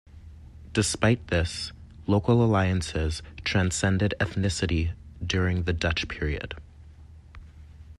[0.73, 1.73] Despite this,
[2.07, 4.93] local alliances transcended ethnicity
[5.23, 6.55] during the Dutch period.